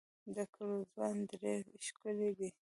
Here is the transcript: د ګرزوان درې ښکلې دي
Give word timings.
د 0.35 0.37
ګرزوان 0.53 1.17
درې 1.29 1.53
ښکلې 1.85 2.29
دي 2.37 2.49